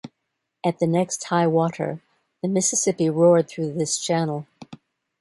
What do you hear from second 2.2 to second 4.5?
the Mississippi roared through this channel.